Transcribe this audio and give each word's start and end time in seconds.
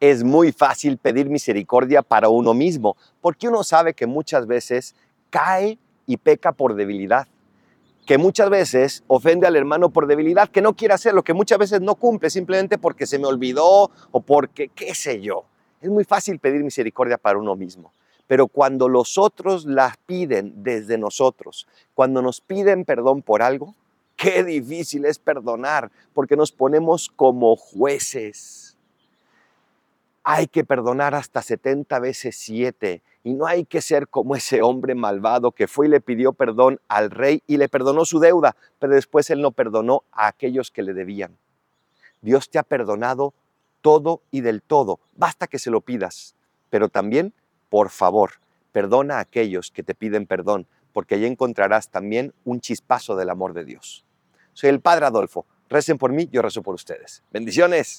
es 0.00 0.24
muy 0.24 0.50
fácil 0.50 0.96
pedir 0.96 1.28
misericordia 1.28 2.02
para 2.02 2.30
uno 2.30 2.54
mismo, 2.54 2.96
porque 3.20 3.48
uno 3.48 3.62
sabe 3.62 3.92
que 3.92 4.06
muchas 4.06 4.46
veces 4.46 4.96
cae 5.28 5.78
y 6.06 6.16
peca 6.16 6.52
por 6.52 6.74
debilidad, 6.74 7.28
que 8.06 8.16
muchas 8.16 8.48
veces 8.48 9.04
ofende 9.06 9.46
al 9.46 9.56
hermano 9.56 9.90
por 9.90 10.06
debilidad, 10.06 10.48
que 10.48 10.62
no 10.62 10.74
quiere 10.74 10.94
hacerlo, 10.94 11.22
que 11.22 11.34
muchas 11.34 11.58
veces 11.58 11.82
no 11.82 11.94
cumple 11.94 12.30
simplemente 12.30 12.78
porque 12.78 13.06
se 13.06 13.18
me 13.18 13.26
olvidó 13.26 13.90
o 14.10 14.20
porque 14.20 14.68
qué 14.68 14.94
sé 14.94 15.20
yo. 15.20 15.44
Es 15.82 15.90
muy 15.90 16.04
fácil 16.04 16.38
pedir 16.38 16.64
misericordia 16.64 17.18
para 17.18 17.38
uno 17.38 17.54
mismo. 17.54 17.92
Pero 18.26 18.46
cuando 18.46 18.88
los 18.88 19.18
otros 19.18 19.64
la 19.64 19.96
piden 20.06 20.62
desde 20.62 20.96
nosotros, 20.98 21.66
cuando 21.94 22.22
nos 22.22 22.40
piden 22.40 22.84
perdón 22.84 23.22
por 23.22 23.42
algo, 23.42 23.74
qué 24.16 24.44
difícil 24.44 25.04
es 25.04 25.18
perdonar, 25.18 25.90
porque 26.12 26.36
nos 26.36 26.52
ponemos 26.52 27.08
como 27.08 27.56
jueces. 27.56 28.69
Hay 30.32 30.46
que 30.46 30.64
perdonar 30.64 31.16
hasta 31.16 31.42
70 31.42 31.98
veces 31.98 32.36
7 32.36 33.02
y 33.24 33.34
no 33.34 33.46
hay 33.46 33.64
que 33.64 33.80
ser 33.80 34.06
como 34.06 34.36
ese 34.36 34.62
hombre 34.62 34.94
malvado 34.94 35.50
que 35.50 35.66
fue 35.66 35.86
y 35.86 35.90
le 35.90 36.00
pidió 36.00 36.32
perdón 36.32 36.80
al 36.86 37.10
rey 37.10 37.42
y 37.48 37.56
le 37.56 37.68
perdonó 37.68 38.04
su 38.04 38.20
deuda, 38.20 38.54
pero 38.78 38.94
después 38.94 39.28
él 39.30 39.42
no 39.42 39.50
perdonó 39.50 40.04
a 40.12 40.28
aquellos 40.28 40.70
que 40.70 40.84
le 40.84 40.94
debían. 40.94 41.36
Dios 42.20 42.48
te 42.48 42.60
ha 42.60 42.62
perdonado 42.62 43.34
todo 43.80 44.22
y 44.30 44.42
del 44.42 44.62
todo, 44.62 45.00
basta 45.16 45.48
que 45.48 45.58
se 45.58 45.72
lo 45.72 45.80
pidas, 45.80 46.36
pero 46.70 46.88
también 46.88 47.34
por 47.68 47.90
favor, 47.90 48.34
perdona 48.70 49.16
a 49.16 49.20
aquellos 49.22 49.72
que 49.72 49.82
te 49.82 49.96
piden 49.96 50.26
perdón, 50.26 50.68
porque 50.92 51.16
allí 51.16 51.26
encontrarás 51.26 51.90
también 51.90 52.34
un 52.44 52.60
chispazo 52.60 53.16
del 53.16 53.30
amor 53.30 53.52
de 53.52 53.64
Dios. 53.64 54.04
Soy 54.52 54.70
el 54.70 54.80
Padre 54.80 55.06
Adolfo. 55.06 55.44
Recen 55.68 55.98
por 55.98 56.12
mí, 56.12 56.28
yo 56.30 56.40
rezo 56.40 56.62
por 56.62 56.76
ustedes. 56.76 57.24
Bendiciones. 57.32 57.98